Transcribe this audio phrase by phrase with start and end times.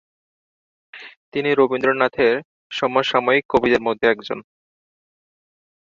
[1.33, 2.35] তিনি রবীন্দ্রনাথের
[2.71, 4.39] সমসাময়িক কবিদের মধ্যে একজন।